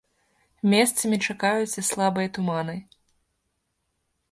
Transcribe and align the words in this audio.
Месцамі 0.73 1.17
чакаюцца 1.33 1.85
слабыя 1.91 2.27
туманы. 2.39 2.75